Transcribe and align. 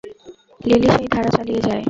Linyi 0.61 0.87
সেই 0.91 1.07
ধারা 1.13 1.29
চালিয়ে 1.37 1.61
যায়। 1.61 1.79